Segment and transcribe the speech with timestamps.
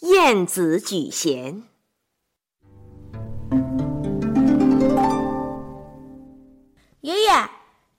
[0.00, 1.64] 晏子举贤。
[7.00, 7.30] 爷爷，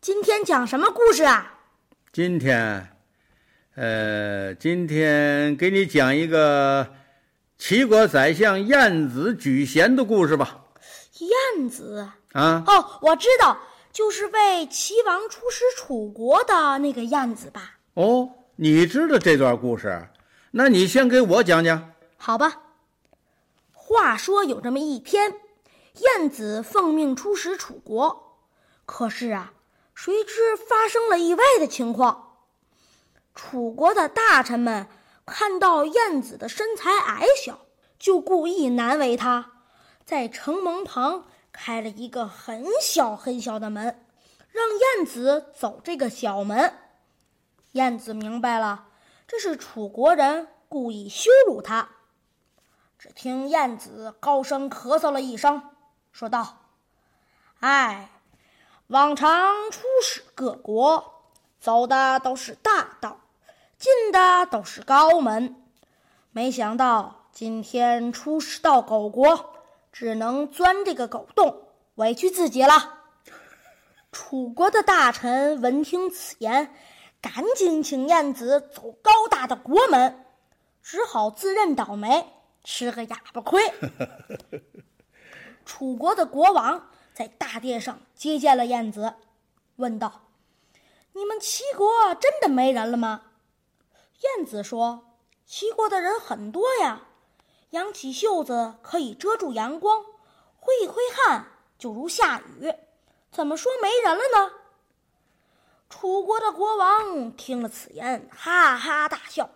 [0.00, 1.58] 今天讲什么故事啊？
[2.12, 2.88] 今天，
[3.74, 6.88] 呃，今天给你讲一个
[7.58, 10.66] 齐国宰相晏子举贤的故事吧。
[11.18, 13.58] 晏子啊，哦，我知道，
[13.90, 17.78] 就是为齐王出使楚国的那个晏子吧？
[17.94, 20.08] 哦，你知道这段故事？
[20.52, 21.92] 那你先给我讲讲。
[22.16, 22.62] 好吧。
[23.72, 25.34] 话说有这么一天，
[25.94, 28.38] 晏子奉命出使楚国，
[28.84, 29.52] 可是啊，
[29.94, 32.36] 谁知发生了意外的情况。
[33.34, 34.88] 楚国的大臣们
[35.24, 37.60] 看到晏子的身材矮小，
[37.98, 39.52] 就故意难为他，
[40.04, 44.04] 在城门旁开了一个很小很小的门，
[44.50, 46.74] 让晏子走这个小门。
[47.72, 48.87] 晏子明白了。
[49.28, 51.90] 这是楚国人故意羞辱他。
[52.98, 55.62] 只听晏子高声咳嗽了一声，
[56.10, 56.56] 说道
[57.60, 58.10] ：“哎，
[58.86, 61.22] 往常出使各国，
[61.60, 63.20] 走的都是大道，
[63.76, 65.62] 进的都是高门，
[66.32, 69.54] 没想到今天出使到狗国，
[69.92, 72.94] 只能钻这个狗洞，委屈自己了。”
[74.10, 76.74] 楚国的大臣闻听此言。
[77.20, 80.24] 赶紧请燕子走高大的国门，
[80.82, 83.62] 只好自认倒霉，吃个哑巴亏。
[85.66, 89.14] 楚国的国王在大殿上接见了燕子，
[89.76, 90.28] 问道
[91.12, 93.22] ：“你们齐国真的没人了吗？”
[94.38, 97.08] 燕子说：“齐国的人很多呀，
[97.70, 100.04] 扬起袖子可以遮住阳光，
[100.56, 102.72] 挥一挥汗就如下雨，
[103.30, 104.52] 怎么说没人了呢？”
[105.88, 109.50] 楚国的国王听了此言，哈哈大笑。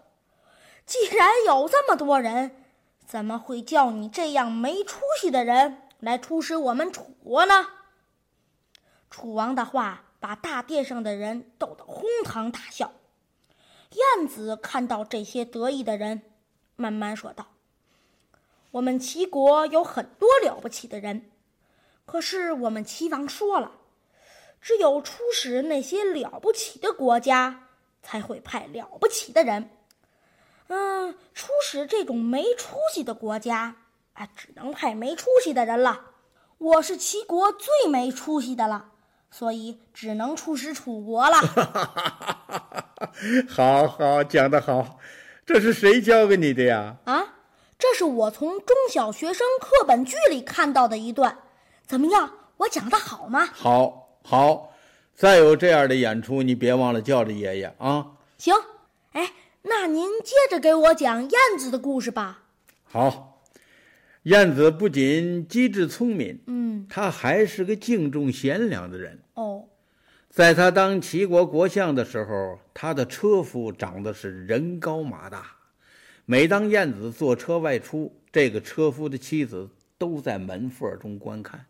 [0.87, 2.65] 既然有这么多人，
[3.07, 7.69] 怎么会叫你这样没出息的人来出使我们楚国呢？
[9.11, 12.93] 楚王的话把大殿上的人逗得哄堂大笑。
[13.91, 16.23] 晏子看到这些得意的人，
[16.77, 17.49] 慢慢说道
[18.73, 21.31] ：“我们齐国有很多了不起的人，
[22.07, 23.73] 可是我们齐王说了。”
[24.63, 27.65] 只有出使那些了不起的国家，
[28.01, 29.71] 才会派了不起的人。
[30.69, 33.75] 嗯，出使这种没出息的国家，
[34.13, 36.01] 啊，只能派没出息的人了。
[36.59, 38.91] 我是齐国最没出息的了，
[39.33, 41.39] 所以只能出使楚国了。
[43.51, 45.01] 好好讲得好，
[45.45, 46.99] 这是谁教给你的呀？
[47.05, 47.35] 啊，
[47.77, 51.37] 这是我从中小学生课本剧里看到的一段。
[51.85, 53.49] 怎么样，我讲的好吗？
[53.53, 54.02] 好。
[54.25, 54.73] 好，
[55.15, 58.13] 再有这样的演出，你别忘了叫着爷爷啊！
[58.39, 58.55] 行，
[59.13, 62.45] 哎，那您接着给我讲燕子的故事吧。
[62.85, 63.43] 好，
[64.23, 69.21] 燕子不仅机智聪明，嗯，他还是个敬重贤良的人。
[69.35, 69.65] 哦，
[70.31, 75.57] 在他当齐国国相的时候，他的车夫长得是人高马大。
[76.25, 79.69] 每当燕子坐车外出，这个车夫的妻子
[79.99, 81.67] 都在门缝中观看。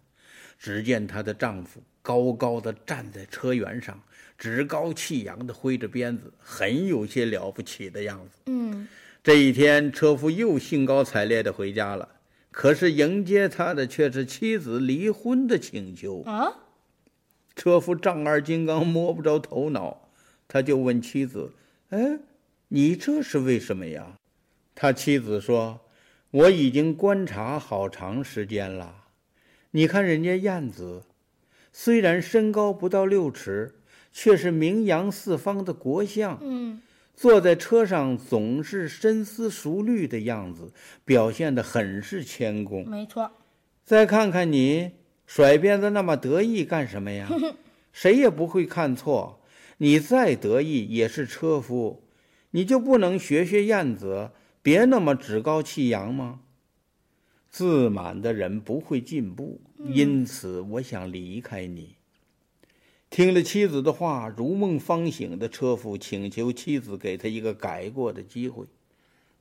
[0.58, 1.82] 只见她的丈夫。
[2.02, 4.02] 高高的站在车辕上，
[4.36, 8.40] 趾高气扬的挥着鞭子，很有些了不起的样子。
[8.46, 8.86] 嗯，
[9.22, 12.08] 这一天，车夫又兴高采烈的回家了。
[12.50, 16.22] 可是迎接他的却是妻子离婚的请求。
[16.24, 16.52] 啊！
[17.54, 20.08] 车夫丈二金刚摸不着头脑，
[20.48, 21.52] 他就问妻子
[21.88, 22.18] ：“哎，
[22.68, 24.18] 你这是为什么呀？”
[24.74, 25.80] 他妻子说
[26.32, 29.04] ：“我已经观察好长时间了，
[29.70, 31.04] 你看人家燕子。”
[31.72, 33.74] 虽然身高不到六尺，
[34.12, 36.38] 却是名扬四方的国相。
[36.42, 36.80] 嗯，
[37.16, 40.72] 坐在车上总是深思熟虑的样子，
[41.04, 42.88] 表现得很是谦恭。
[42.88, 43.30] 没错。
[43.84, 44.92] 再看看你，
[45.26, 47.28] 甩鞭子那么得意干什么呀？
[47.92, 49.40] 谁也不会看错，
[49.78, 52.04] 你再得意也是车夫，
[52.52, 54.30] 你就不能学学燕子，
[54.62, 56.40] 别那么趾高气扬吗？
[57.52, 61.94] 自满的人不会进步，因此我想离开你。
[63.10, 68.64] 听了妻子的话，如梦方醒的车夫请求妻子给他一个改过的机会。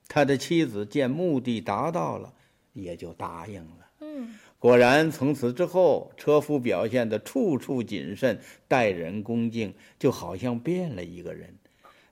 [0.08, 2.34] 他的妻子见目的达到了，
[2.74, 3.88] 也就答应了。
[4.00, 8.38] 嗯，果然，从此之后，车夫表现得处处谨慎，
[8.68, 11.56] 待人恭敬，就好像变了一个人。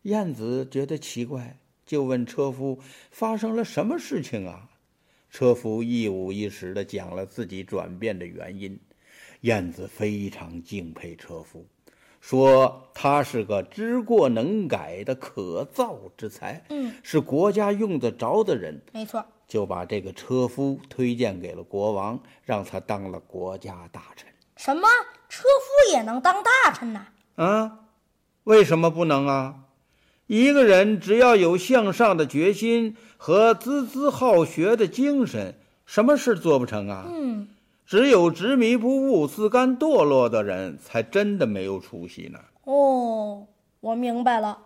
[0.04, 2.78] 燕子觉得奇怪，就问车夫
[3.12, 4.70] ：“发生了什么事情啊？”
[5.30, 8.78] 车夫一五一十地讲了自己转变的原因，
[9.42, 11.64] 燕子非常敬佩车夫，
[12.20, 19.24] 说他是个知过能改的可造之才，嗯，是国家用得着的人，没错。
[19.46, 24.28] 就把这个车夫推荐给了国王，让他当了国家大臣。
[24.56, 24.86] 什么？
[25.28, 27.06] 车夫也能当大臣呐？
[27.36, 27.80] 啊，
[28.44, 29.64] 为什么不能啊？
[30.30, 35.56] 一个人只要有向上的决心和孜孜好学的精神，
[35.86, 37.04] 什么事做不成啊？
[37.12, 37.48] 嗯，
[37.84, 42.38] 只有执迷不悟、自甘堕落的人，才真的没有出息呢。
[42.62, 43.44] 哦，
[43.80, 44.56] 我明白了。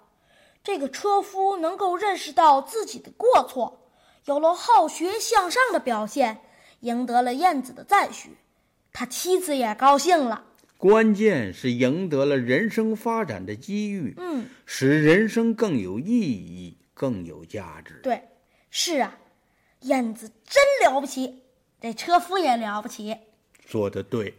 [0.62, 3.88] 这个车夫能够认识到自己的过错，
[4.26, 6.40] 有了好学向上的表现，
[6.80, 8.36] 赢得了燕子的赞许，
[8.92, 10.44] 他妻子也高兴了。
[10.76, 18.00] 关键是赢得了人生发展的机遇，嗯，使人生更有意义、更有价值。
[18.02, 18.22] 对，
[18.70, 19.18] 是啊，
[19.80, 21.42] 燕子真了不起，
[21.80, 23.16] 这车夫也了不起。
[23.66, 24.34] 说的对。